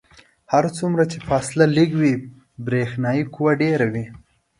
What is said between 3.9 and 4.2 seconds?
وي.